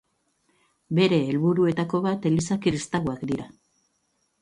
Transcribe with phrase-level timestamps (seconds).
[0.99, 3.51] Bere helburuetako bat eliza kristauak dira.